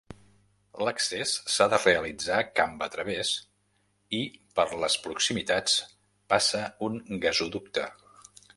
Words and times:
L'accés 0.85 1.33
s'ha 1.55 1.67
de 1.73 1.79
realitzar 1.81 2.39
camp 2.61 2.73
a 2.85 2.87
través 2.95 3.33
i 4.21 4.23
per 4.61 4.67
les 4.85 4.95
proximitats 5.05 5.77
passa 6.35 6.63
un 6.89 6.99
gasoducte. 7.27 7.89